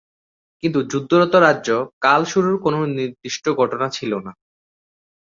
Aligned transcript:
কিন্তু 0.63 0.79
যুদ্ধরত 0.91 1.33
রাজ্য 1.45 1.69
কাল 2.01 2.21
শুরুর 2.25 2.55
কোন 2.63 2.75
নির্দিষ্ট 2.97 3.45
ঘটনা 3.59 3.87
ছিল 3.89 4.11
না। 4.25 4.31